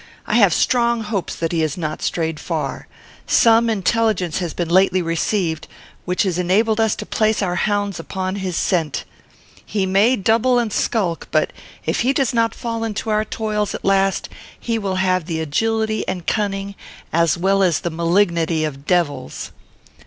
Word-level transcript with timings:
I 0.25 0.33
have 0.37 0.51
strong 0.51 1.01
hopes 1.01 1.35
that 1.35 1.51
he 1.51 1.59
has 1.59 1.77
not 1.77 2.01
strayed 2.01 2.39
far. 2.39 2.87
Some 3.27 3.69
intelligence 3.69 4.39
has 4.39 4.57
lately 4.59 4.99
been 5.01 5.05
received, 5.07 5.67
which 6.05 6.23
has 6.23 6.39
enabled 6.39 6.79
us 6.81 6.95
to 6.95 7.05
place 7.05 7.43
our 7.43 7.53
hounds 7.53 7.99
upon 7.99 8.37
his 8.37 8.57
scent. 8.57 9.05
He 9.63 9.85
may 9.85 10.15
double 10.15 10.57
and 10.57 10.73
skulk; 10.73 11.27
but, 11.29 11.53
if 11.85 11.99
he 11.99 12.13
does 12.13 12.33
not 12.33 12.55
fall 12.55 12.83
into 12.83 13.11
our 13.11 13.23
toils 13.23 13.75
at 13.75 13.85
last, 13.85 14.27
he 14.59 14.79
will 14.79 14.95
have 14.95 15.25
the 15.25 15.39
agility 15.39 16.03
and 16.07 16.25
cunning, 16.25 16.73
as 17.13 17.37
well 17.37 17.61
as 17.61 17.81
the 17.81 17.91
malignity, 17.91 18.63
of 18.63 18.87
devils." 18.87 19.51